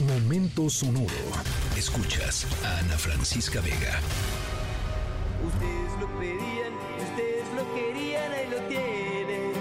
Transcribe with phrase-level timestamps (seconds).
[0.00, 1.08] Momento sonoro.
[1.74, 3.98] Escuchas a Ana Francisca Vega.
[5.42, 9.52] Ustedes lo pedían, ustedes lo querían, ahí lo tienen.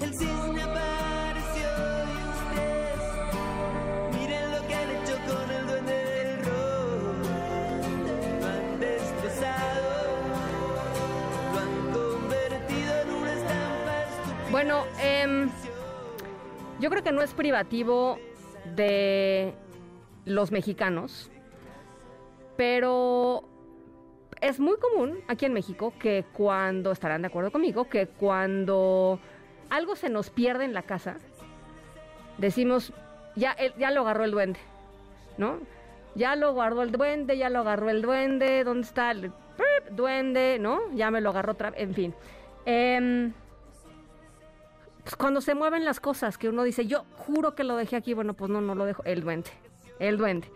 [0.00, 1.70] El cisne apareció
[2.06, 3.02] y ustedes
[4.12, 7.26] miren lo que han hecho con el duende del rock.
[8.40, 9.90] Lo han destrozado,
[11.52, 14.50] lo han convertido en una estampa estúpida.
[14.52, 15.50] Bueno, em,
[16.80, 18.18] yo creo que no es privativo
[18.74, 19.54] de
[20.24, 21.30] los mexicanos,
[22.56, 23.44] pero
[24.40, 29.20] es muy común aquí en México que cuando, estarán de acuerdo conmigo, que cuando
[29.68, 31.16] algo se nos pierde en la casa,
[32.38, 32.92] decimos,
[33.36, 34.60] ya, ya lo agarró el duende,
[35.36, 35.58] ¿no?
[36.14, 39.32] Ya lo agarró el duende, ya lo agarró el duende, ¿dónde está el
[39.90, 40.80] duende, ¿no?
[40.92, 42.14] Ya me lo agarró otra en fin.
[42.64, 43.32] Em,
[45.02, 48.14] pues, cuando se mueven las cosas, que uno dice, yo juro que lo dejé aquí,
[48.14, 49.50] bueno, pues no, no lo dejo, el duende,
[49.98, 50.48] el duende.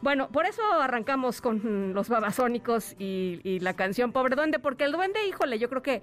[0.00, 5.26] Bueno, por eso arrancamos con los babasónicos y, la canción Pobre Duende, porque el duende,
[5.26, 6.02] híjole, yo creo que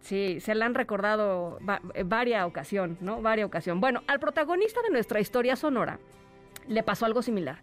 [0.00, 3.22] sí, se la han recordado va, varia ocasión, ¿no?
[3.22, 3.80] Varia ocasión.
[3.80, 6.00] Bueno, al protagonista de nuestra historia sonora
[6.66, 7.60] le pasó algo similar.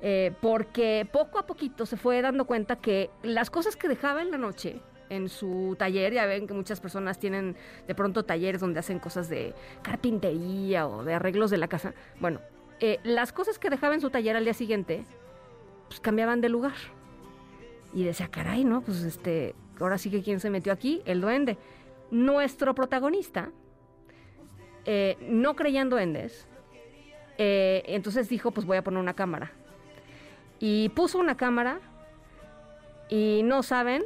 [0.00, 4.30] eh, porque poco a poquito se fue dando cuenta que las cosas que dejaba en
[4.30, 8.80] la noche en su taller, ya ven que muchas personas tienen de pronto talleres donde
[8.80, 11.94] hacen cosas de carpintería o de arreglos de la casa.
[12.20, 12.40] Bueno,
[12.80, 15.04] eh, las cosas que dejaba en su taller al día siguiente,
[15.88, 16.74] pues cambiaban de lugar.
[17.92, 18.80] Y decía, caray, ¿no?
[18.80, 21.56] Pues este, ahora sí que quién se metió aquí, el duende.
[22.10, 23.50] Nuestro protagonista,
[24.84, 26.46] eh, no creía en duendes,
[27.38, 29.52] eh, entonces dijo, pues voy a poner una cámara.
[30.58, 31.80] Y puso una cámara
[33.08, 34.04] y no saben,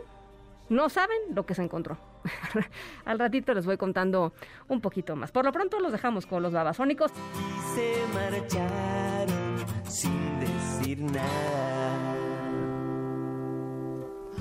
[0.68, 1.98] no saben lo que se encontró.
[3.04, 4.32] Al ratito les voy contando
[4.68, 5.32] un poquito más.
[5.32, 7.10] Por lo pronto los dejamos con los babasónicos.
[7.12, 9.56] y se marcharon
[9.88, 12.14] sin decir nada.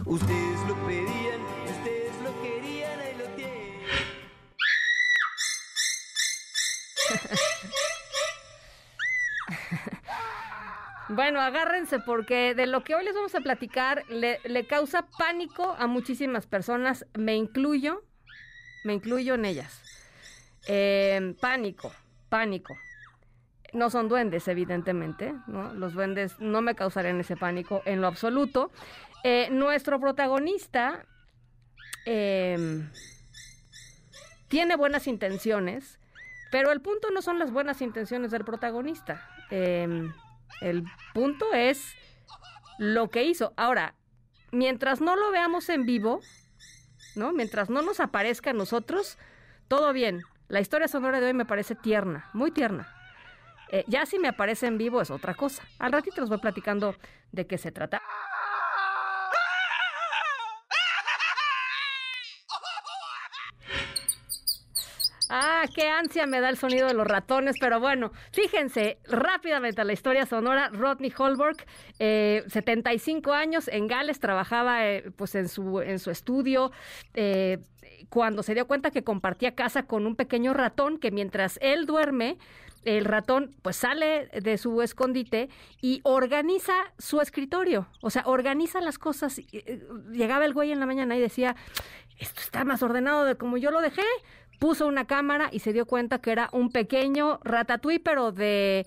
[0.06, 1.37] Ustedes lo pedían,
[11.10, 15.88] Bueno, agárrense porque de lo que hoy les vamos a platicar le, causa pánico a
[15.88, 18.04] muchísimas personas, me incluyo,
[18.84, 19.82] me incluyo en ellas.
[20.68, 21.94] Eh, pánico,
[22.28, 22.76] pánico.
[23.72, 25.74] No son duendes, evidentemente, ¿no?
[25.74, 28.72] Los duendes no me causarían ese pánico en lo absoluto.
[29.24, 31.06] Eh, nuestro protagonista
[32.06, 32.84] eh,
[34.50, 36.00] tiene buenas intenciones,
[36.52, 39.26] pero el punto no son las buenas intenciones del protagonista.
[40.62, 41.96] El punto es
[42.78, 43.54] lo que hizo.
[43.58, 43.96] Ahora,
[44.52, 46.22] mientras no lo veamos en vivo,
[47.16, 47.32] ¿no?
[47.34, 49.18] Mientras no nos aparezca a nosotros,
[49.68, 50.22] todo bien.
[50.48, 52.94] La historia sonora de hoy me parece tierna, muy tierna.
[53.70, 55.64] Eh, ya si me aparece en vivo es otra cosa.
[55.80, 56.96] Al ratito les voy platicando
[57.32, 58.02] de qué se trata.
[65.30, 69.84] Ah, qué ansia me da el sonido de los ratones, pero bueno, fíjense rápidamente a
[69.84, 70.70] la historia sonora.
[70.70, 71.58] Rodney Holberg,
[72.00, 76.72] eh, 75 años, en Gales, trabajaba eh, pues en su, en su estudio.
[77.14, 77.60] eh,
[78.10, 82.38] cuando se dio cuenta que compartía casa con un pequeño ratón que mientras él duerme,
[82.86, 85.50] el ratón pues sale de su escondite
[85.82, 89.40] y organiza su escritorio, o sea, organiza las cosas.
[89.52, 91.56] Eh, Llegaba el güey en la mañana y decía,
[92.18, 94.04] esto está más ordenado de como yo lo dejé.
[94.60, 98.86] Puso una cámara y se dio cuenta que era un pequeño ratatouille, pero de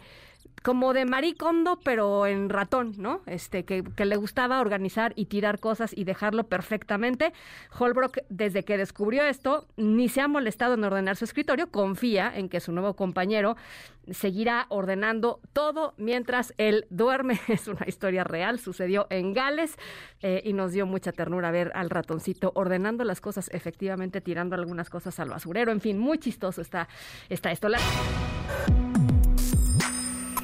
[0.62, 3.22] como de maricondo, pero en ratón, ¿no?
[3.26, 7.32] Este, que, le gustaba organizar y tirar cosas y dejarlo perfectamente.
[7.78, 12.48] Holbrook, desde que descubrió esto, ni se ha molestado en ordenar su escritorio, confía en
[12.48, 13.56] que su nuevo compañero
[14.10, 17.40] seguirá ordenando todo mientras él duerme.
[17.48, 19.76] Es una historia real, sucedió en Gales
[20.20, 24.90] eh, y nos dio mucha ternura ver al ratoncito ordenando las cosas, efectivamente tirando algunas
[24.90, 25.72] cosas al basurero.
[25.72, 26.88] En fin, muy chistoso está,
[27.28, 27.68] está esto.
[27.68, 27.78] La-